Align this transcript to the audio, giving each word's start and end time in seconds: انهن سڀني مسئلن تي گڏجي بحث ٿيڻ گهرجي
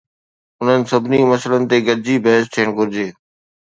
انهن 0.59 0.81
سڀني 0.91 1.19
مسئلن 1.31 1.63
تي 1.69 1.77
گڏجي 1.87 2.15
بحث 2.25 2.45
ٿيڻ 2.53 2.67
گهرجي 2.77 3.07